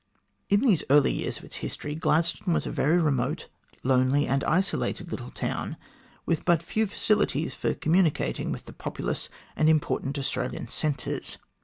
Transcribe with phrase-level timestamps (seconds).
[0.49, 3.49] In these early years of its history, Gladstone was a very remote,
[3.83, 5.77] lonely, and isolated little town,
[6.25, 11.37] with but few facilities for communicating with the populous and important Austra lian centres.